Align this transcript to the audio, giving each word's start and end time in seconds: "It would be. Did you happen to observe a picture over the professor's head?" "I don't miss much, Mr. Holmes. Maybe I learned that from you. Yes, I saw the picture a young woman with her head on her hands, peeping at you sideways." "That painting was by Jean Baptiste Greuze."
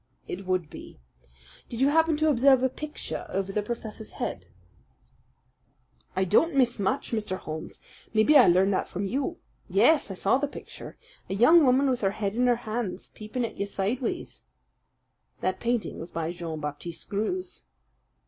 "It 0.27 0.47
would 0.47 0.67
be. 0.67 0.99
Did 1.69 1.79
you 1.79 1.89
happen 1.89 2.17
to 2.17 2.29
observe 2.31 2.63
a 2.63 2.69
picture 2.69 3.27
over 3.29 3.51
the 3.51 3.61
professor's 3.61 4.13
head?" 4.13 4.47
"I 6.15 6.23
don't 6.23 6.55
miss 6.55 6.79
much, 6.79 7.11
Mr. 7.11 7.37
Holmes. 7.37 7.79
Maybe 8.11 8.35
I 8.35 8.47
learned 8.47 8.73
that 8.73 8.87
from 8.87 9.05
you. 9.05 9.37
Yes, 9.69 10.09
I 10.09 10.15
saw 10.15 10.39
the 10.39 10.47
picture 10.47 10.97
a 11.29 11.35
young 11.35 11.63
woman 11.63 11.87
with 11.87 12.01
her 12.01 12.09
head 12.17 12.35
on 12.35 12.47
her 12.47 12.55
hands, 12.65 13.09
peeping 13.13 13.45
at 13.45 13.57
you 13.57 13.67
sideways." 13.67 14.41
"That 15.41 15.59
painting 15.59 15.99
was 15.99 16.09
by 16.09 16.31
Jean 16.31 16.59
Baptiste 16.59 17.07
Greuze." 17.07 17.61